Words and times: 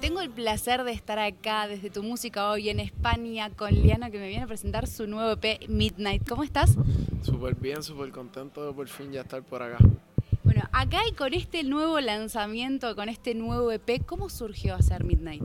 Tengo 0.00 0.22
el 0.22 0.30
placer 0.30 0.84
de 0.84 0.92
estar 0.92 1.18
acá 1.18 1.68
desde 1.68 1.90
tu 1.90 2.02
música 2.02 2.48
hoy 2.48 2.70
en 2.70 2.80
España 2.80 3.50
con 3.50 3.74
Liana 3.74 4.10
que 4.10 4.18
me 4.18 4.28
viene 4.28 4.44
a 4.44 4.46
presentar 4.46 4.86
su 4.86 5.06
nuevo 5.06 5.32
EP 5.32 5.68
Midnight. 5.68 6.26
¿Cómo 6.26 6.44
estás? 6.44 6.76
Súper 7.20 7.54
bien, 7.56 7.82
súper 7.82 8.10
contento 8.10 8.66
de 8.66 8.72
por 8.72 8.88
fin 8.88 9.12
ya 9.12 9.20
estar 9.20 9.42
por 9.42 9.62
acá. 9.62 9.76
Bueno, 10.44 10.62
acá 10.72 11.00
y 11.06 11.12
con 11.12 11.34
este 11.34 11.62
nuevo 11.62 12.00
lanzamiento, 12.00 12.96
con 12.96 13.10
este 13.10 13.34
nuevo 13.34 13.70
EP, 13.70 14.02
¿cómo 14.06 14.30
surgió 14.30 14.74
hacer 14.74 15.04
Midnight? 15.04 15.44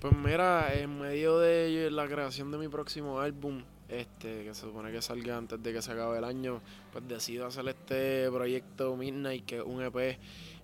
Pues 0.00 0.12
mira, 0.12 0.74
en 0.74 1.00
medio 1.00 1.38
de 1.38 1.90
la 1.90 2.06
creación 2.06 2.50
de 2.50 2.58
mi 2.58 2.68
próximo 2.68 3.18
álbum, 3.18 3.62
este, 3.88 4.44
que 4.44 4.54
se 4.54 4.60
supone 4.62 4.92
que 4.92 5.00
salga 5.00 5.36
antes 5.36 5.62
de 5.62 5.72
que 5.72 5.82
se 5.82 5.92
acabe 5.92 6.18
el 6.18 6.24
año, 6.24 6.60
pues 6.92 7.08
decido 7.08 7.46
hacer 7.46 7.66
este 7.68 8.30
proyecto 8.30 8.96
Midnight, 8.96 9.46
que 9.46 9.56
es 9.58 9.62
un 9.64 9.82
EP 9.82 10.18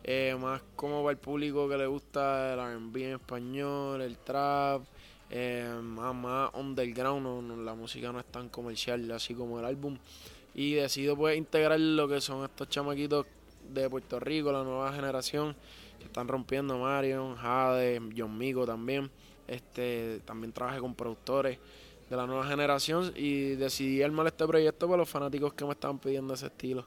eh, 0.05 0.37
más 0.39 0.61
como 0.77 1.03
para 1.03 1.13
el 1.13 1.19
público 1.19 1.67
que 1.69 1.79
le 1.79 1.87
gusta 1.87 2.53
el 2.53 2.59
R&B 2.59 3.05
en 3.09 3.15
español, 3.15 4.03
el 4.03 4.19
trap, 4.19 4.83
eh, 5.31 5.67
más, 5.83 6.15
más 6.15 6.51
underground, 6.53 7.65
la 7.65 7.75
música 7.75 8.13
no 8.13 8.21
es 8.21 8.27
tan 8.27 8.51
comercial 8.51 9.11
así 9.11 9.35
como 9.35 9.59
el 9.59 9.65
álbum. 9.65 9.97
Y 10.55 10.75
decido 10.75 11.17
pues 11.17 11.37
integrar 11.37 11.81
lo 11.81 12.07
que 12.07 12.21
son 12.21 12.45
estos 12.45 12.69
chamaquitos 12.69 13.27
de 13.73 13.89
Puerto 13.89 14.21
Rico, 14.21 14.53
la 14.53 14.63
nueva 14.63 14.93
generación, 14.93 15.57
que 15.99 16.05
están 16.05 16.29
rompiendo 16.29 16.79
Marion, 16.79 17.35
Jade, 17.37 18.01
John 18.17 18.37
Migo 18.37 18.67
también. 18.67 19.11
Este, 19.49 20.21
también 20.25 20.53
trabajé 20.53 20.81
con 20.81 20.95
productores 20.95 21.59
de 22.09 22.17
la 22.17 22.27
nueva 22.27 22.47
generación 22.47 23.13
y 23.17 23.55
decidí 23.55 24.03
armar 24.03 24.27
este 24.27 24.47
proyecto 24.47 24.87
para 24.87 24.99
los 24.99 25.09
fanáticos 25.09 25.55
que 25.55 25.65
me 25.65 25.73
estaban 25.73 25.99
pidiendo 25.99 26.35
ese 26.35 26.47
estilo. 26.47 26.87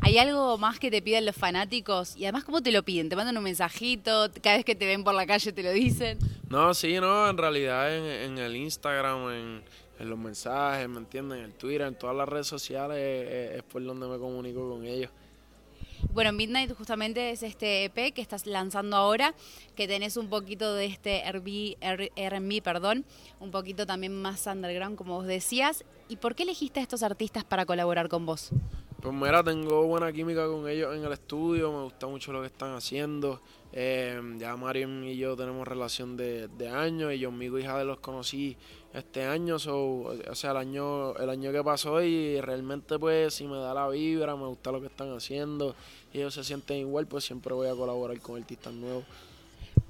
¿Hay 0.00 0.18
algo 0.18 0.58
más 0.58 0.78
que 0.78 0.90
te 0.90 1.00
piden 1.00 1.24
los 1.24 1.34
fanáticos? 1.34 2.16
Y 2.16 2.24
además, 2.24 2.44
¿cómo 2.44 2.62
te 2.62 2.72
lo 2.72 2.82
piden? 2.82 3.08
¿Te 3.08 3.16
mandan 3.16 3.36
un 3.36 3.44
mensajito? 3.44 4.30
¿Cada 4.42 4.56
vez 4.56 4.64
que 4.64 4.74
te 4.74 4.86
ven 4.86 5.02
por 5.02 5.14
la 5.14 5.26
calle 5.26 5.52
te 5.52 5.62
lo 5.62 5.72
dicen? 5.72 6.18
No, 6.50 6.74
sí, 6.74 7.00
no, 7.00 7.28
en 7.28 7.38
realidad 7.38 7.94
en, 7.96 8.38
el 8.38 8.56
Instagram, 8.56 9.30
en, 9.30 10.08
los 10.08 10.18
mensajes, 10.18 10.88
¿me 10.88 10.98
entienden? 10.98 11.38
En 11.38 11.44
el 11.46 11.52
Twitter, 11.54 11.86
en 11.86 11.94
todas 11.94 12.14
las 12.14 12.28
redes 12.28 12.46
sociales 12.46 12.98
es 12.98 13.62
por 13.64 13.82
donde 13.82 14.06
me 14.06 14.18
comunico 14.18 14.68
con 14.68 14.84
ellos. 14.84 15.10
Bueno, 16.18 16.32
Midnight 16.32 16.76
justamente 16.76 17.30
es 17.30 17.44
este 17.44 17.84
EP 17.84 18.12
que 18.12 18.20
estás 18.20 18.44
lanzando 18.44 18.96
ahora, 18.96 19.36
que 19.76 19.86
tenés 19.86 20.16
un 20.16 20.28
poquito 20.28 20.74
de 20.74 20.86
este 20.86 21.22
R&B, 21.28 22.60
perdón, 22.60 23.04
un 23.38 23.52
poquito 23.52 23.86
también 23.86 24.20
más 24.20 24.44
underground, 24.48 24.96
como 24.96 25.14
vos 25.14 25.28
decías. 25.28 25.84
¿Y 26.08 26.16
por 26.16 26.34
qué 26.34 26.42
elegiste 26.42 26.80
a 26.80 26.82
estos 26.82 27.04
artistas 27.04 27.44
para 27.44 27.66
colaborar 27.66 28.08
con 28.08 28.26
vos? 28.26 28.50
Pues 29.00 29.14
mira, 29.14 29.44
tengo 29.44 29.86
buena 29.86 30.12
química 30.12 30.48
con 30.48 30.68
ellos 30.68 30.92
en 30.92 31.04
el 31.04 31.12
estudio, 31.12 31.70
me 31.70 31.84
gusta 31.84 32.08
mucho 32.08 32.32
lo 32.32 32.40
que 32.40 32.48
están 32.48 32.74
haciendo. 32.74 33.40
Eh, 33.72 34.20
ya 34.38 34.56
Mariam 34.56 35.04
y 35.04 35.16
yo 35.16 35.36
tenemos 35.36 35.68
relación 35.68 36.16
de, 36.16 36.48
años 36.68 37.12
y 37.12 37.20
yo, 37.20 37.30
mi 37.30 37.46
hija 37.46 37.78
de 37.78 37.84
los 37.84 38.00
conocí 38.00 38.56
este 38.92 39.24
año, 39.24 39.54
o 39.54 40.34
sea, 40.34 40.50
el 40.50 40.56
año, 40.56 41.14
el 41.14 41.30
año 41.30 41.52
que 41.52 41.62
pasó 41.62 42.02
y 42.02 42.40
realmente 42.40 42.98
pues 42.98 43.34
si 43.34 43.46
me 43.46 43.58
da 43.58 43.72
la 43.72 43.88
vibra, 43.88 44.34
me 44.34 44.46
gusta 44.46 44.72
lo 44.72 44.80
que 44.80 44.88
están 44.88 45.14
haciendo 45.14 45.76
y 46.12 46.18
ellos 46.18 46.34
se 46.34 46.42
sienten 46.42 46.78
igual, 46.78 47.06
pues 47.06 47.22
siempre 47.22 47.54
voy 47.54 47.68
a 47.68 47.76
colaborar 47.76 48.18
con 48.20 48.36
artistas 48.36 48.72
nuevos. 48.72 49.04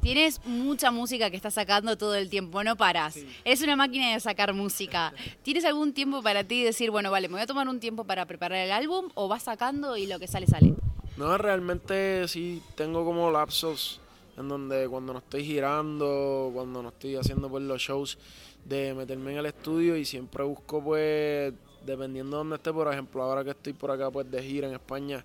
Tienes 0.01 0.41
mucha 0.45 0.91
música 0.91 1.29
que 1.31 1.37
estás 1.37 1.55
sacando 1.55 1.99
todo 1.99 2.15
el 2.15 2.31
tiempo, 2.31 2.63
no 2.63 2.77
paras. 2.77 3.19
Es 3.45 3.63
una 3.63 3.77
máquina 3.77 4.13
de 4.13 4.21
sacar 4.21 4.55
música. 4.55 5.13
¿Tienes 5.43 5.65
algún 5.65 5.93
tiempo 5.93 6.23
para 6.23 6.45
ti 6.45 6.63
decir, 6.63 6.91
bueno, 6.91 7.11
vale, 7.11 7.29
me 7.29 7.35
voy 7.35 7.43
a 7.43 7.47
tomar 7.47 7.69
un 7.69 7.81
tiempo 7.81 8.05
para 8.05 8.25
preparar 8.27 8.59
el 8.59 8.71
álbum 8.71 9.09
o 9.15 9.29
vas 9.29 9.43
sacando 9.43 9.97
y 9.97 10.07
lo 10.07 10.19
que 10.19 10.29
sale, 10.29 10.47
sale? 10.47 10.75
No, 11.17 11.37
realmente 11.37 12.29
sí 12.29 12.63
tengo 12.77 13.05
como 13.05 13.31
lapsos 13.31 14.01
en 14.37 14.49
donde 14.49 14.89
cuando 14.89 15.13
no 15.13 15.19
estoy 15.19 15.45
girando, 15.45 16.51
cuando 16.55 16.81
no 16.81 16.91
estoy 16.91 17.17
haciendo 17.17 17.49
pues 17.49 17.65
los 17.65 17.83
shows, 17.83 18.19
de 18.65 18.95
meterme 18.95 19.33
en 19.33 19.39
el 19.39 19.47
estudio 19.47 19.97
y 19.97 20.05
siempre 20.05 20.45
busco 20.45 20.83
pues, 20.83 21.53
dependiendo 21.85 22.37
de 22.37 22.39
dónde 22.39 22.57
esté, 22.57 22.73
por 22.73 22.93
ejemplo, 22.93 23.23
ahora 23.23 23.43
que 23.43 23.51
estoy 23.51 23.73
por 23.73 23.91
acá 23.91 24.11
pues 24.11 24.31
de 24.31 24.43
gira 24.43 24.69
en 24.69 24.75
España, 24.75 25.25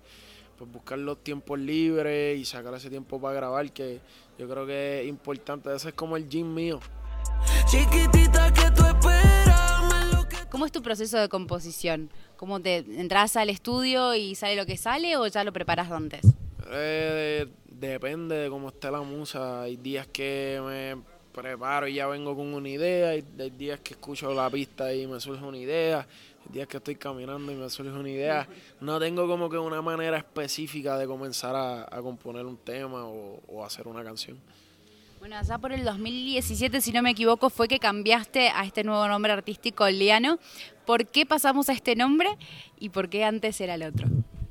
pues 0.56 0.70
buscar 0.70 0.98
los 0.98 1.22
tiempos 1.22 1.58
libres 1.58 2.38
y 2.38 2.44
sacar 2.44 2.74
ese 2.74 2.90
tiempo 2.90 3.20
para 3.20 3.34
grabar, 3.34 3.70
que 3.72 4.00
yo 4.38 4.48
creo 4.48 4.66
que 4.66 5.02
es 5.02 5.08
importante. 5.08 5.74
Ese 5.74 5.88
es 5.88 5.94
como 5.94 6.16
el 6.16 6.28
gym 6.28 6.52
mío. 6.52 6.80
Chiquitita 7.66 8.52
que 8.52 8.70
tú 8.70 8.84
¿Cómo 10.54 10.66
es 10.66 10.70
tu 10.70 10.82
proceso 10.82 11.18
de 11.18 11.28
composición? 11.28 12.10
¿Cómo 12.36 12.60
te 12.60 12.76
entras 12.76 13.34
al 13.34 13.50
estudio 13.50 14.14
y 14.14 14.36
sale 14.36 14.54
lo 14.54 14.66
que 14.66 14.76
sale 14.76 15.16
o 15.16 15.26
ya 15.26 15.42
lo 15.42 15.52
preparas 15.52 15.90
antes? 15.90 16.24
Eh, 16.70 17.48
depende 17.66 18.36
de 18.36 18.48
cómo 18.50 18.68
esté 18.68 18.88
la 18.88 19.00
musa. 19.00 19.62
Hay 19.62 19.76
días 19.78 20.06
que 20.06 20.60
me 20.64 21.02
preparo 21.32 21.88
y 21.88 21.94
ya 21.94 22.06
vengo 22.06 22.36
con 22.36 22.54
una 22.54 22.68
idea. 22.68 23.10
Hay, 23.10 23.24
días 23.50 23.80
que 23.80 23.94
escucho 23.94 24.32
la 24.32 24.48
pista 24.48 24.94
y 24.94 25.08
me 25.08 25.18
surge 25.18 25.44
una 25.44 25.58
idea. 25.58 26.06
Días 26.52 26.68
que 26.68 26.76
estoy 26.76 26.96
caminando 26.96 27.50
y 27.50 27.54
me 27.54 27.68
surge 27.70 27.90
una 27.90 28.08
idea. 28.08 28.46
No 28.80 28.98
tengo 29.00 29.26
como 29.26 29.48
que 29.48 29.58
una 29.58 29.82
manera 29.82 30.18
específica 30.18 30.98
de 30.98 31.06
comenzar 31.06 31.54
a, 31.56 32.00
componer 32.02 32.44
un 32.44 32.56
tema 32.56 33.04
o, 33.06 33.64
hacer 33.64 33.88
una 33.88 34.04
canción. 34.04 34.38
Bueno, 35.18 35.36
allá 35.36 35.56
por 35.56 35.72
el 35.72 35.84
2017, 35.84 36.80
si 36.82 36.92
no 36.92 37.02
me 37.02 37.10
equivoco, 37.10 37.48
fue 37.48 37.66
que 37.66 37.78
cambiaste 37.78 38.50
a 38.50 38.64
este 38.64 38.84
nuevo 38.84 39.08
nombre 39.08 39.32
artístico, 39.32 39.88
Liano. 39.88 40.38
¿Por 40.84 41.06
qué 41.06 41.24
pasamos 41.24 41.70
a 41.70 41.72
este 41.72 41.96
nombre 41.96 42.36
y 42.78 42.90
por 42.90 43.08
qué 43.08 43.24
antes 43.24 43.58
era 43.60 43.74
el 43.74 43.84
otro? 43.84 44.06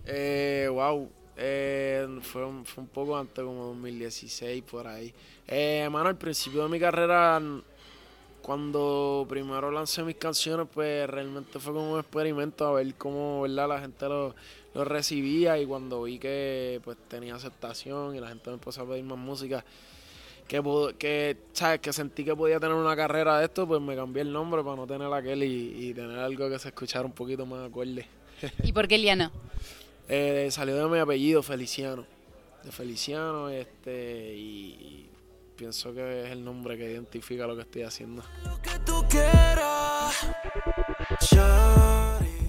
Eh, 0.05 0.67
wow, 0.71 1.07
eh, 1.37 2.07
fue, 2.21 2.45
un, 2.45 2.65
fue 2.65 2.83
un 2.83 2.89
poco 2.89 3.17
antes, 3.17 3.43
como 3.43 3.65
2016, 3.65 4.63
por 4.63 4.87
ahí. 4.87 5.13
Eh, 5.47 5.87
mano, 5.91 6.09
al 6.09 6.17
principio 6.17 6.63
de 6.63 6.69
mi 6.69 6.79
carrera, 6.79 7.39
cuando 8.43 9.25
primero 9.27 9.71
lancé 9.71 10.03
mis 10.03 10.17
canciones, 10.17 10.67
pues 10.71 11.09
realmente 11.09 11.57
fue 11.59 11.73
como 11.73 11.93
un 11.93 11.99
experimento 11.99 12.67
a 12.67 12.73
ver 12.73 12.93
cómo 12.95 13.41
¿verdad? 13.41 13.69
la 13.69 13.79
gente 13.79 14.07
lo, 14.07 14.35
lo 14.75 14.83
recibía 14.83 15.57
y 15.57 15.65
cuando 15.65 16.03
vi 16.03 16.19
que 16.19 16.81
pues 16.83 16.97
tenía 17.07 17.35
aceptación 17.35 18.15
y 18.15 18.19
la 18.19 18.27
gente 18.27 18.49
me 18.49 18.55
empezó 18.55 18.81
a 18.81 18.87
pedir 18.87 19.05
más 19.05 19.17
música, 19.17 19.63
que, 20.47 20.61
que, 20.99 21.37
¿sabes? 21.53 21.79
que 21.79 21.93
sentí 21.93 22.25
que 22.25 22.35
podía 22.35 22.59
tener 22.59 22.75
una 22.75 22.95
carrera 22.95 23.39
de 23.39 23.45
esto, 23.45 23.65
pues 23.65 23.81
me 23.81 23.95
cambié 23.95 24.23
el 24.23 24.33
nombre 24.33 24.61
para 24.61 24.75
no 24.75 24.85
tener 24.85 25.11
aquel 25.11 25.41
y, 25.43 25.87
y 25.89 25.93
tener 25.93 26.19
algo 26.19 26.49
que 26.49 26.59
se 26.59 26.67
escuchara 26.67 27.05
un 27.05 27.13
poquito 27.13 27.45
más 27.45 27.67
acorde. 27.67 28.05
¿Y 28.63 28.73
por 28.73 28.87
qué 28.87 28.97
Liana? 28.97 29.31
Eh, 30.09 30.49
salió 30.51 30.75
de 30.75 30.85
mi 30.93 30.99
apellido, 30.99 31.41
Feliciano. 31.41 32.05
De 32.61 32.73
Feliciano, 32.73 33.47
este, 33.47 34.35
y, 34.35 35.07
pienso 35.63 35.93
que 35.93 36.25
es 36.25 36.31
el 36.33 36.43
nombre 36.43 36.77
que 36.77 36.91
identifica 36.91 37.47
lo 37.47 37.55
que 37.55 37.61
estoy 37.61 37.83
haciendo. 37.83 38.21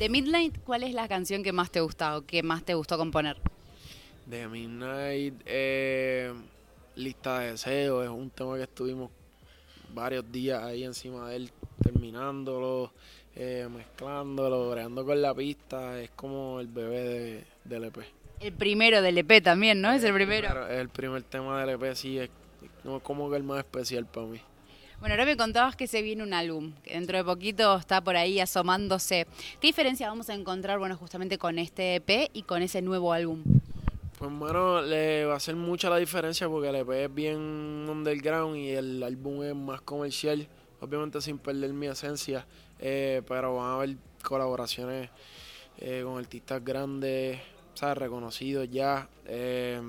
De 0.00 0.08
Midnight, 0.08 0.58
¿cuál 0.64 0.82
es 0.82 0.94
la 0.94 1.06
canción 1.06 1.44
que 1.44 1.52
más 1.52 1.70
te 1.70 1.80
gusta 1.80 2.16
o 2.16 2.26
que 2.26 2.42
más 2.42 2.64
te 2.64 2.74
gustó 2.74 2.98
componer? 2.98 3.36
De 4.26 4.48
Midnight, 4.48 5.34
eh, 5.46 6.32
Lista 6.96 7.38
de 7.38 7.52
Deseos, 7.52 8.02
es 8.02 8.10
un 8.10 8.30
tema 8.30 8.56
que 8.56 8.64
estuvimos 8.64 9.12
varios 9.90 10.24
días 10.32 10.60
ahí 10.64 10.82
encima 10.82 11.28
de 11.28 11.36
él, 11.36 11.50
terminándolo, 11.84 12.90
eh, 13.36 13.68
mezclándolo, 13.72 14.72
creando 14.72 15.06
con 15.06 15.22
la 15.22 15.32
pista, 15.32 16.00
es 16.00 16.10
como 16.16 16.58
el 16.58 16.66
bebé 16.66 17.02
de, 17.04 17.44
del 17.62 17.84
EP. 17.84 17.98
El 18.40 18.54
primero 18.54 19.00
del 19.00 19.18
EP 19.18 19.40
también, 19.40 19.80
¿no? 19.80 19.92
Es 19.92 20.02
el 20.02 20.12
primero. 20.12 20.66
el 20.66 20.88
primer 20.88 21.22
tema 21.22 21.64
del 21.64 21.80
EP, 21.80 21.94
sí, 21.94 22.18
es 22.18 22.28
como 23.02 23.30
que 23.30 23.36
el 23.36 23.42
más 23.42 23.58
especial 23.58 24.06
para 24.06 24.26
mí. 24.26 24.40
Bueno, 25.00 25.14
ahora 25.14 25.26
me 25.26 25.36
contabas 25.36 25.76
que 25.76 25.86
se 25.86 26.02
viene 26.02 26.22
un 26.22 26.32
álbum, 26.32 26.72
que 26.82 26.94
dentro 26.94 27.18
de 27.18 27.24
poquito 27.24 27.76
está 27.76 28.00
por 28.02 28.16
ahí 28.16 28.40
asomándose. 28.40 29.26
¿Qué 29.60 29.66
diferencia 29.66 30.08
vamos 30.08 30.30
a 30.30 30.34
encontrar, 30.34 30.78
bueno, 30.78 30.96
justamente 30.96 31.36
con 31.36 31.58
este 31.58 31.96
EP 31.96 32.30
y 32.32 32.42
con 32.42 32.62
ese 32.62 32.80
nuevo 32.80 33.12
álbum? 33.12 33.42
Pues 34.18 34.30
bueno, 34.32 34.80
le 34.80 35.26
va 35.26 35.34
a 35.34 35.36
hacer 35.36 35.56
mucha 35.56 35.90
la 35.90 35.96
diferencia 35.96 36.48
porque 36.48 36.68
el 36.68 36.76
EP 36.76 36.88
es 36.90 37.14
bien 37.14 37.38
underground 37.86 38.56
y 38.56 38.70
el 38.70 39.02
álbum 39.02 39.42
es 39.42 39.54
más 39.54 39.80
comercial, 39.82 40.46
obviamente 40.80 41.20
sin 41.20 41.36
perder 41.38 41.72
mi 41.72 41.88
esencia, 41.88 42.46
eh, 42.78 43.20
pero 43.28 43.56
van 43.56 43.66
a 43.66 43.74
haber 43.74 43.96
colaboraciones 44.22 45.10
eh, 45.78 46.02
con 46.04 46.16
artistas 46.16 46.64
grandes, 46.64 47.40
¿sabes? 47.74 47.98
reconocidos 47.98 48.70
ya, 48.70 49.08
eh, 49.26 49.82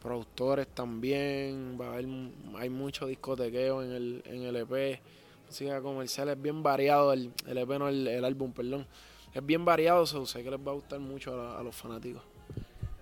productores 0.00 0.66
también, 0.68 1.78
va 1.80 1.86
a 1.86 1.92
haber, 1.92 2.06
hay 2.56 2.70
mucho 2.70 3.06
discotequeo 3.06 3.82
en 3.82 3.92
el, 3.92 4.22
en 4.24 4.42
el 4.42 4.56
EP, 4.56 5.00
música 5.46 5.80
comercial, 5.82 6.30
es 6.30 6.40
bien 6.40 6.62
variado, 6.62 7.12
el, 7.12 7.30
el 7.46 7.58
EP 7.58 7.68
no, 7.78 7.88
el, 7.88 8.24
álbum, 8.24 8.52
perdón, 8.52 8.86
es 9.32 9.44
bien 9.44 9.64
variado, 9.64 10.06
sé 10.06 10.42
que 10.42 10.50
les 10.50 10.58
va 10.58 10.72
a 10.72 10.74
gustar 10.74 10.98
mucho 11.00 11.56
a, 11.56 11.62
los 11.62 11.76
fanáticos. 11.76 12.22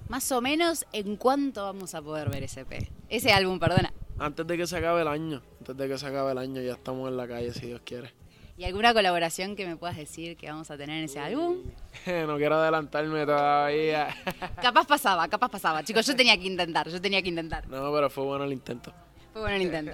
Más 0.09 0.31
o 0.33 0.41
menos, 0.41 0.87
¿en 0.93 1.17
cuánto 1.17 1.62
vamos 1.62 1.95
a 1.95 2.03
poder 2.03 2.31
ver 2.31 2.43
ese 2.43 2.62
EP? 2.62 2.91
Ese 3.09 3.31
álbum, 3.31 3.59
perdona. 3.59 3.93
Antes 4.19 4.47
de 4.47 4.56
que 4.56 4.67
se 4.67 4.77
acabe 4.77 5.03
el 5.03 5.09
año, 5.09 5.43
antes 5.61 5.77
de 5.77 5.89
que 5.89 5.99
se 5.99 6.06
acabe 6.06 6.33
el 6.33 6.39
año 6.39 6.61
ya 6.62 6.73
estamos 6.73 7.09
en 7.09 7.17
la 7.17 7.29
calle, 7.29 7.53
si 7.53 7.67
Dios 7.67 7.83
quiere. 7.85 8.12
¿Y 8.58 8.64
alguna 8.64 8.93
colaboración 8.93 9.55
que 9.55 9.64
me 9.69 9.76
puedas 9.76 9.96
decir 9.96 10.37
que 10.37 10.49
vamos 10.49 10.69
a 10.72 10.76
tener 10.76 10.99
en 10.99 11.05
ese 11.05 11.20
álbum? 11.20 11.58
no 12.26 12.37
quiero 12.38 12.56
adelantarme 12.56 13.25
todavía. 13.25 14.08
capaz 14.60 14.84
pasaba, 14.84 15.28
capaz 15.28 15.49
pasaba. 15.49 15.84
Chicos, 15.84 16.05
yo 16.05 16.16
tenía 16.16 16.37
que 16.37 16.49
intentar, 16.49 16.88
yo 16.88 17.00
tenía 17.00 17.22
que 17.22 17.28
intentar. 17.28 17.69
No, 17.69 17.93
pero 17.93 18.10
fue 18.10 18.25
bueno 18.25 18.43
el 18.43 18.52
intento. 18.52 18.93
Fue 19.32 19.43
bueno 19.43 19.55
el 19.58 19.62
intento. 19.62 19.93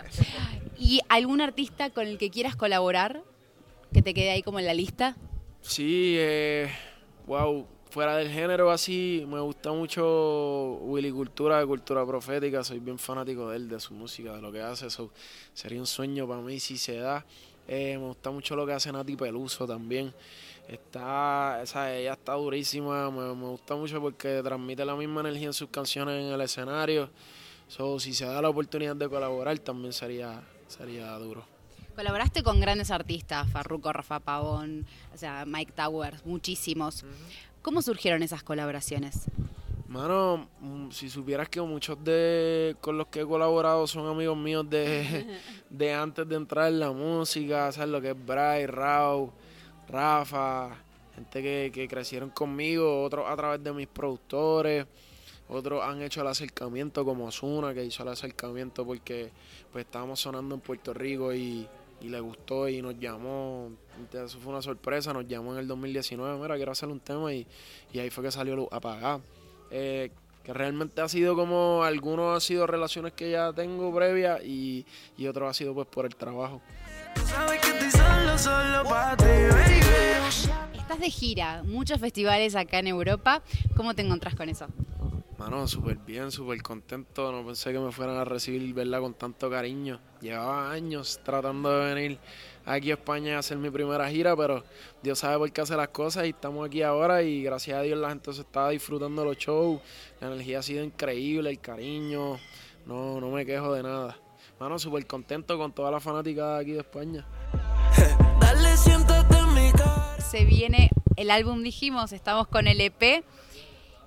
¿Y 0.78 1.02
algún 1.10 1.42
artista 1.42 1.90
con 1.90 2.06
el 2.06 2.16
que 2.16 2.30
quieras 2.30 2.56
colaborar? 2.56 3.22
Que 3.92 4.00
te 4.00 4.14
quede 4.14 4.30
ahí 4.30 4.42
como 4.42 4.60
en 4.60 4.64
la 4.64 4.72
lista. 4.72 5.14
Sí, 5.60 6.16
eh, 6.16 6.70
wow, 7.26 7.66
fuera 7.90 8.16
del 8.16 8.30
género 8.30 8.70
así, 8.70 9.26
me 9.28 9.40
gusta 9.40 9.72
mucho 9.72 10.78
Willy 10.80 11.10
Cultura 11.10 11.60
de 11.60 11.66
Cultura 11.66 12.06
Profética, 12.06 12.64
soy 12.64 12.78
bien 12.78 12.98
fanático 12.98 13.50
de 13.50 13.56
él, 13.56 13.68
de 13.68 13.78
su 13.78 13.92
música, 13.92 14.34
de 14.34 14.40
lo 14.40 14.50
que 14.50 14.62
hace, 14.62 14.86
eso 14.86 15.10
sería 15.52 15.80
un 15.80 15.86
sueño 15.86 16.26
para 16.26 16.40
mí 16.40 16.58
si 16.60 16.78
se 16.78 16.96
da. 16.96 17.26
Eh, 17.66 17.96
me 17.98 18.06
gusta 18.08 18.30
mucho 18.30 18.56
lo 18.56 18.66
que 18.66 18.72
hace 18.72 18.92
Nati 18.92 19.16
Peluso 19.16 19.66
también. 19.66 20.12
Está, 20.68 21.60
esa, 21.62 21.94
ella 21.94 22.14
está 22.14 22.32
durísima, 22.34 23.10
me, 23.10 23.32
gusta 23.32 23.74
mucho 23.76 24.00
porque 24.00 24.40
transmite 24.42 24.84
la 24.84 24.96
misma 24.96 25.20
energía 25.20 25.48
en 25.48 25.52
sus 25.52 25.68
canciones 25.68 26.22
en 26.24 26.32
el 26.32 26.40
escenario. 26.40 27.10
So, 27.68 27.98
si 28.00 28.14
se 28.14 28.26
da 28.26 28.40
la 28.40 28.48
oportunidad 28.48 28.96
de 28.96 29.08
colaborar 29.08 29.58
también 29.58 29.92
sería, 29.92 30.42
sería 30.68 31.12
duro. 31.18 31.44
Colaboraste 31.94 32.42
con 32.42 32.60
grandes 32.60 32.90
artistas, 32.90 33.48
Farruko, 33.50 33.92
Rafa 33.92 34.20
Pavón, 34.20 34.86
o 35.14 35.18
sea, 35.18 35.44
Mike 35.46 35.72
Towers, 35.72 36.24
muchísimos. 36.26 37.04
¿Cómo 37.62 37.82
surgieron 37.82 38.22
esas 38.22 38.42
colaboraciones? 38.42 39.26
Mano, 39.94 40.48
mm, 40.58 40.90
si 40.90 41.08
supieras 41.08 41.48
que 41.48 41.60
muchos 41.60 42.02
de 42.02 42.74
con 42.80 42.98
los 42.98 43.06
que 43.06 43.20
he 43.20 43.24
colaborado 43.24 43.86
son 43.86 44.08
amigos 44.08 44.36
míos 44.36 44.68
de, 44.68 45.38
de 45.70 45.94
antes 45.94 46.28
de 46.28 46.34
entrar 46.34 46.66
en 46.66 46.80
la 46.80 46.90
música, 46.90 47.70
¿sabes? 47.70 47.90
Lo 47.90 48.00
que 48.00 48.10
es 48.10 48.26
Bray, 48.26 48.66
Rao, 48.66 49.32
Rafa, 49.88 50.76
gente 51.14 51.40
que, 51.40 51.70
que 51.72 51.86
crecieron 51.86 52.30
conmigo, 52.30 53.04
otros 53.04 53.24
a 53.30 53.36
través 53.36 53.62
de 53.62 53.72
mis 53.72 53.86
productores, 53.86 54.84
otros 55.48 55.84
han 55.84 56.02
hecho 56.02 56.22
el 56.22 56.26
acercamiento 56.26 57.04
como 57.04 57.26
Osuna, 57.26 57.72
que 57.72 57.84
hizo 57.84 58.02
el 58.02 58.08
acercamiento 58.08 58.84
porque 58.84 59.30
pues 59.70 59.84
estábamos 59.84 60.18
sonando 60.18 60.56
en 60.56 60.60
Puerto 60.60 60.92
Rico 60.92 61.32
y 61.32 61.68
y 62.00 62.08
le 62.08 62.18
gustó 62.18 62.68
y 62.68 62.82
nos 62.82 62.98
llamó. 62.98 63.70
Eso 64.12 64.38
fue 64.38 64.52
una 64.52 64.60
sorpresa, 64.60 65.12
nos 65.12 65.26
llamó 65.26 65.52
en 65.52 65.60
el 65.60 65.68
2019, 65.68 66.38
mira, 66.38 66.56
quiero 66.56 66.72
hacer 66.72 66.88
un 66.88 66.98
tema 66.98 67.32
y, 67.32 67.46
ahí 67.94 68.10
fue 68.10 68.24
que 68.24 68.32
salió 68.32 68.68
Apagado. 68.72 69.22
Eh, 69.76 70.12
que 70.44 70.52
realmente 70.52 71.00
ha 71.00 71.08
sido 71.08 71.34
como, 71.34 71.82
algunos 71.82 72.32
han 72.32 72.40
sido 72.40 72.64
relaciones 72.64 73.12
que 73.12 73.32
ya 73.32 73.52
tengo 73.52 73.92
previas 73.92 74.40
y, 74.44 74.86
y 75.16 75.26
otros 75.26 75.50
ha 75.50 75.54
sido 75.54 75.74
pues 75.74 75.88
por 75.88 76.06
el 76.06 76.14
trabajo. 76.14 76.60
Estás 80.74 81.00
de 81.00 81.10
gira, 81.10 81.64
muchos 81.64 81.98
festivales 81.98 82.54
acá 82.54 82.78
en 82.78 82.86
Europa, 82.86 83.42
¿cómo 83.74 83.94
te 83.94 84.02
encontrás 84.02 84.36
con 84.36 84.48
eso? 84.48 84.68
Mano, 85.38 85.66
súper 85.66 85.96
bien, 85.96 86.30
súper 86.30 86.62
contento. 86.62 87.32
No 87.32 87.44
pensé 87.44 87.72
que 87.72 87.78
me 87.78 87.90
fueran 87.90 88.16
a 88.16 88.24
recibir, 88.24 88.72
verla 88.72 89.00
con 89.00 89.14
tanto 89.14 89.50
cariño. 89.50 90.00
Llevaba 90.20 90.70
años 90.70 91.20
tratando 91.24 91.70
de 91.70 91.94
venir 91.94 92.18
aquí 92.64 92.90
a 92.90 92.94
España 92.94 93.36
a 93.36 93.38
hacer 93.40 93.58
mi 93.58 93.70
primera 93.70 94.08
gira, 94.08 94.36
pero 94.36 94.64
Dios 95.02 95.18
sabe 95.18 95.38
por 95.38 95.52
qué 95.52 95.60
hace 95.60 95.76
las 95.76 95.88
cosas 95.88 96.26
y 96.26 96.30
estamos 96.30 96.66
aquí 96.66 96.82
ahora 96.82 97.22
y 97.22 97.42
gracias 97.42 97.78
a 97.78 97.82
Dios 97.82 97.98
la 97.98 98.10
gente 98.10 98.32
se 98.32 98.42
está 98.42 98.68
disfrutando 98.68 99.24
los 99.24 99.36
shows. 99.36 99.80
La 100.20 100.28
energía 100.28 100.60
ha 100.60 100.62
sido 100.62 100.84
increíble, 100.84 101.50
el 101.50 101.60
cariño. 101.60 102.38
No, 102.86 103.20
no 103.20 103.30
me 103.30 103.44
quejo 103.44 103.74
de 103.74 103.82
nada. 103.82 104.16
Mano, 104.60 104.78
súper 104.78 105.06
contento 105.06 105.58
con 105.58 105.72
toda 105.72 105.90
la 105.90 106.00
fanática 106.00 106.54
de 106.54 106.60
aquí 106.62 106.72
de 106.72 106.80
España. 106.80 107.26
Se 110.18 110.44
viene 110.44 110.90
el 111.16 111.30
álbum, 111.30 111.62
dijimos, 111.62 112.12
estamos 112.12 112.48
con 112.48 112.66
el 112.66 112.80
EP. 112.80 113.24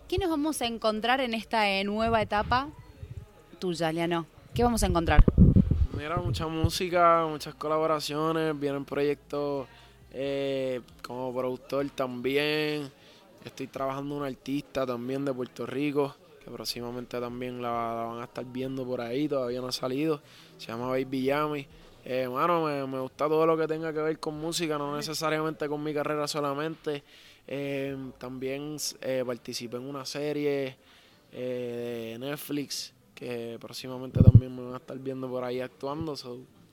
¿Qué 0.08 0.18
nos 0.18 0.30
vamos 0.30 0.62
a 0.62 0.68
encontrar 0.68 1.20
en 1.20 1.34
esta 1.34 1.70
eh, 1.70 1.84
nueva 1.84 2.22
etapa 2.22 2.70
tuya, 3.60 3.92
Liano? 3.92 4.26
¿Qué 4.54 4.64
vamos 4.64 4.82
a 4.84 4.86
encontrar? 4.86 5.22
Mira, 5.98 6.16
mucha 6.16 6.48
música, 6.48 7.26
muchas 7.30 7.56
colaboraciones, 7.56 8.58
vienen 8.58 8.86
proyectos 8.86 9.68
eh, 10.14 10.80
como 11.06 11.36
productor 11.36 11.90
también. 11.90 12.90
Estoy 13.44 13.68
trabajando 13.68 14.16
un 14.16 14.24
artista 14.24 14.86
también 14.86 15.26
de 15.26 15.34
Puerto 15.34 15.66
Rico, 15.66 16.16
que 16.42 16.50
próximamente 16.52 17.20
también 17.20 17.62
la, 17.62 17.70
van 17.70 18.22
a 18.22 18.24
estar 18.24 18.46
viendo 18.46 18.86
por 18.86 19.02
ahí, 19.02 19.28
todavía 19.28 19.60
no 19.60 19.68
ha 19.68 19.74
salido. 19.74 20.22
Se 20.58 20.68
llama 20.68 20.88
Baby 20.88 21.24
Yami. 21.24 21.68
Eh, 22.06 22.30
mano, 22.30 22.64
me, 22.64 22.88
me 22.88 23.02
gusta 23.02 23.28
todo 23.28 23.46
lo 23.46 23.58
que 23.58 23.68
tenga 23.68 23.92
que 23.92 24.00
ver 24.00 24.20
con 24.20 24.40
música, 24.40 24.78
no 24.78 24.96
necesariamente 24.96 25.68
con 25.68 25.84
mi 25.84 25.94
carrera 25.94 26.30
solamente. 26.30 27.04
Eh, 27.48 27.96
también 28.18 28.76
eh, 29.02 29.24
participé 29.26 29.78
en 29.78 29.84
una 29.84 30.06
serie 30.06 30.76
eh, 31.32 32.18
de 32.20 32.20
Netflix 32.20 32.94
que 33.16 33.58
próximamente 33.60 34.22
también 34.22 34.56
me 34.56 34.62
van 34.62 34.76
a 34.76 34.78
estar 34.78 34.98
viendo 35.00 35.28
por 35.28 35.44
ahí 35.44 35.60
actuando, 35.60 36.14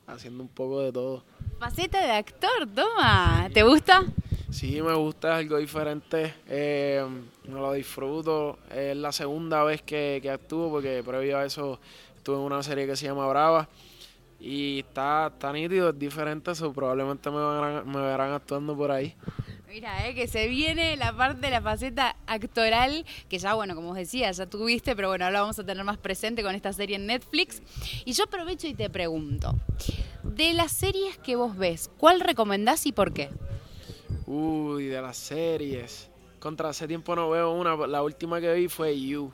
haciendo 0.07 0.43
un 0.43 0.49
poco 0.49 0.81
de 0.81 0.93
todo. 0.93 1.25
Faceta 1.59 2.05
de 2.05 2.13
actor, 2.13 2.69
toma. 2.75 3.49
¿Te 3.53 3.63
gusta? 3.63 4.05
Sí, 4.51 4.83
me 4.83 4.95
gusta, 4.95 5.33
es 5.33 5.45
algo 5.45 5.57
diferente. 5.57 6.35
Eh, 6.47 7.03
me 7.49 7.55
lo 7.55 7.73
disfruto. 7.73 8.59
Es 8.71 8.95
la 8.95 9.11
segunda 9.11 9.65
vez 9.65 9.81
que, 9.81 10.19
que 10.21 10.31
actúo 10.31 10.71
porque 10.71 11.03
previo 11.03 11.39
a 11.39 11.47
eso 11.47 11.81
estuve 12.15 12.37
en 12.37 12.43
una 12.43 12.63
serie 12.63 12.87
que 12.87 12.95
se 12.95 13.07
llama 13.07 13.27
Brava. 13.27 13.69
Y 14.39 14.81
está, 14.81 15.29
está 15.33 15.51
nítido, 15.51 15.89
es 15.89 15.99
diferente, 15.99 16.51
eso 16.51 16.71
probablemente 16.75 17.31
me, 17.31 17.83
me 17.85 18.01
verán 18.03 18.33
actuando 18.33 18.77
por 18.77 18.91
ahí. 18.91 19.15
Mira, 19.75 20.07
eh, 20.07 20.15
que 20.15 20.29
se 20.29 20.47
viene 20.47 20.97
la 20.97 21.13
parte 21.17 21.41
de 21.41 21.51
la 21.51 21.61
faceta 21.61 22.15
actoral, 22.29 23.05
que 23.29 23.41
ya, 23.41 23.55
bueno, 23.55 23.75
como 23.75 23.91
os 23.91 23.97
decía, 23.97 24.31
ya 24.31 24.47
tuviste, 24.47 24.95
pero 24.95 25.09
bueno, 25.09 25.25
ahora 25.25 25.41
vamos 25.41 25.59
a 25.59 25.67
tener 25.67 25.83
más 25.83 25.99
presente 25.99 26.45
con 26.45 26.55
esta 26.55 26.73
serie 26.73 26.95
en 26.95 27.07
Netflix. 27.07 27.61
Y 28.05 28.13
yo 28.13 28.23
aprovecho 28.23 28.69
y 28.69 28.75
te 28.75 28.89
pregunto, 28.89 29.53
de 30.23 30.53
las 30.53 30.71
series 30.71 31.19
que 31.19 31.35
vos 31.35 31.57
ves, 31.57 31.91
¿cuál 31.99 32.21
recomendás 32.21 32.87
y 32.87 32.93
por 32.93 33.13
qué? 33.13 33.31
Uy, 34.27 34.85
de 34.85 35.03
las 35.03 35.17
series. 35.17 36.09
Contra 36.39 36.69
hace 36.69 36.87
tiempo 36.87 37.17
no 37.17 37.31
veo 37.31 37.51
una, 37.51 37.75
la 37.89 38.01
última 38.05 38.41
que 38.41 38.55
vi 38.55 38.69
fue 38.69 38.97
You. 38.97 39.33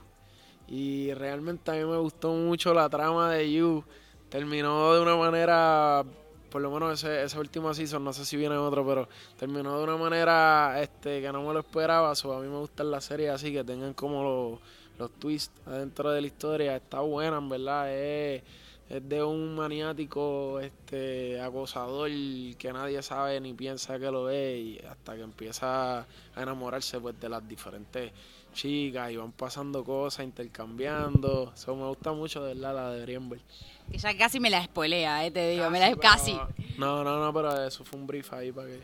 Y 0.69 1.13
realmente 1.13 1.71
a 1.71 1.75
mí 1.75 1.85
me 1.85 1.99
gustó 1.99 2.33
mucho 2.33 2.73
la 2.73 2.89
trama 2.89 3.31
de 3.31 3.53
You. 3.53 3.85
Terminó 4.31 4.95
de 4.95 5.03
una 5.03 5.17
manera 5.17 6.03
por 6.50 6.61
lo 6.61 6.70
menos 6.70 7.02
ese, 7.02 7.23
esa 7.23 7.38
última 7.38 7.73
season, 7.73 8.05
no 8.05 8.12
sé 8.12 8.25
si 8.25 8.37
viene 8.37 8.56
otro, 8.56 8.87
pero 8.87 9.08
terminó 9.38 9.79
de 9.79 9.85
una 9.85 9.97
manera 9.97 10.81
este 10.82 11.20
que 11.20 11.32
no 11.32 11.43
me 11.43 11.52
lo 11.52 11.61
esperaba. 11.61 12.14
So, 12.14 12.32
a 12.32 12.41
mí 12.41 12.49
me 12.49 12.58
gustan 12.58 12.91
las 12.91 13.05
series 13.05 13.31
así, 13.31 13.52
que 13.52 13.64
tengan 13.64 13.94
como 13.94 14.23
los, 14.23 14.61
los 14.99 15.11
twists 15.19 15.55
adentro 15.67 16.11
de 16.11 16.20
la 16.20 16.26
historia. 16.26 16.76
Está 16.76 17.00
buena, 17.00 17.38
en 17.38 17.49
verdad. 17.49 17.94
Es, 17.94 18.43
es 18.91 19.08
de 19.08 19.23
un 19.23 19.55
maniático 19.55 20.58
este 20.58 21.41
acosador 21.41 22.10
que 22.58 22.72
nadie 22.72 23.01
sabe 23.03 23.41
ni 23.41 23.55
piensa 23.55 24.01
que 24.01 24.10
lo 24.10 24.29
es 24.29 24.58
y 24.58 24.79
hasta 24.84 25.15
que 25.15 25.22
empieza 25.22 26.01
a 26.01 26.06
enamorarse 26.36 26.98
pues 26.98 27.19
de 27.20 27.29
las 27.29 27.46
diferentes 27.46 28.10
chicas 28.53 29.11
y 29.11 29.17
van 29.17 29.33
pasando 29.33 29.85
cosas, 29.85 30.25
intercambiando. 30.25 31.53
Eso 31.55 31.77
me 31.77 31.87
gusta 31.87 32.13
mucho 32.13 32.43
de 32.45 32.55
verdad 32.55 32.75
la 32.75 32.91
de 32.91 33.03
Brienberg. 33.03 33.43
Que 33.91 33.99
ya 33.99 34.17
casi 34.17 34.41
me 34.41 34.51
la 34.51 34.65
spoilea, 34.65 35.27
eh, 35.27 35.31
te 35.31 35.51
digo, 35.51 35.69
me 35.71 35.81
la 35.81 35.95
casi. 35.97 36.37
No, 36.79 37.05
no, 37.05 37.23
no, 37.23 37.35
pero 37.35 37.67
eso 37.67 37.85
fue 37.85 37.99
un 37.99 38.07
brief 38.07 38.33
ahí 38.33 38.53
para 38.53 38.69
que. 38.69 38.81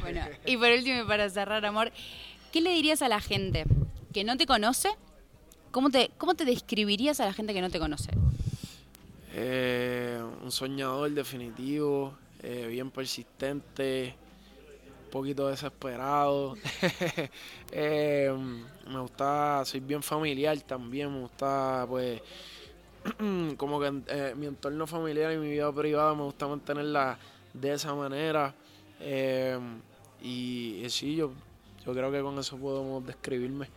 bueno, 0.00 0.20
y 0.46 0.56
por 0.56 0.68
último, 0.70 1.06
para 1.06 1.30
cerrar, 1.30 1.64
amor, 1.64 1.92
¿qué 2.50 2.60
le 2.60 2.70
dirías 2.70 3.02
a 3.02 3.08
la 3.08 3.20
gente 3.20 3.64
que 4.12 4.24
no 4.24 4.36
te 4.36 4.46
conoce? 4.46 4.90
¿Cómo 5.70 5.90
te, 5.90 6.10
cómo 6.18 6.34
te 6.34 6.44
describirías 6.44 7.20
a 7.20 7.26
la 7.26 7.32
gente 7.32 7.54
que 7.54 7.60
no 7.60 7.70
te 7.70 7.78
conoce? 7.78 8.10
Eh, 9.32 10.20
un 10.42 10.50
soñador 10.50 11.12
definitivo, 11.12 12.14
eh, 12.42 12.66
bien 12.68 12.90
persistente, 12.90 14.16
poquito 15.10 15.48
desesperado. 15.48 16.56
eh, 17.72 18.32
me 18.88 19.00
gusta, 19.00 19.64
soy 19.64 19.80
bien 19.80 20.02
familiar 20.02 20.58
también, 20.62 21.12
me 21.12 21.20
gusta 21.20 21.84
pues 21.88 22.22
como 23.56 23.80
que 23.80 24.02
eh, 24.08 24.34
mi 24.36 24.46
entorno 24.46 24.86
familiar 24.86 25.32
y 25.32 25.38
mi 25.38 25.50
vida 25.50 25.72
privada 25.72 26.14
me 26.14 26.22
gusta 26.22 26.46
mantenerla 26.46 27.18
de 27.52 27.72
esa 27.72 27.94
manera. 27.94 28.54
Eh, 29.00 29.58
y, 30.22 30.84
sí, 30.88 31.16
yo, 31.16 31.32
yo 31.84 31.92
creo 31.92 32.12
que 32.12 32.20
con 32.20 32.38
eso 32.38 32.56
podemos 32.56 33.04
describirme. 33.06 33.68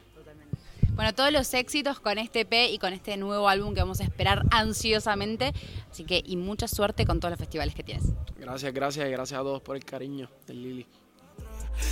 Bueno, 0.95 1.11
todos 1.13 1.31
los 1.31 1.51
éxitos 1.55 1.99
con 1.99 2.19
este 2.19 2.41
EP 2.41 2.71
y 2.71 2.77
con 2.77 2.93
este 2.93 3.17
nuevo 3.17 3.49
álbum 3.49 3.73
que 3.73 3.79
vamos 3.79 3.99
a 3.99 4.03
esperar 4.03 4.43
ansiosamente. 4.51 5.51
Así 5.89 6.03
que, 6.03 6.21
y 6.23 6.35
mucha 6.35 6.67
suerte 6.67 7.05
con 7.05 7.19
todos 7.19 7.31
los 7.31 7.39
festivales 7.39 7.73
que 7.73 7.81
tienes. 7.81 8.13
Gracias, 8.37 8.71
gracias 8.73 9.07
y 9.07 9.11
gracias 9.11 9.39
a 9.39 9.43
todos 9.43 9.61
por 9.61 9.75
el 9.75 9.85
cariño 9.85 10.29
del 10.45 10.61
Lili. 10.61 10.87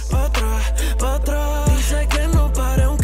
para 0.09 0.29
trás, 0.29 0.73
para 0.97 1.19
trás. 1.19 1.71
Dizem 1.77 2.07
que 2.07 2.27
no 2.27 2.51
para 2.53 2.89
um. 2.89 3.00